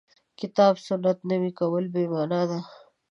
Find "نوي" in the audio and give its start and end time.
1.31-1.51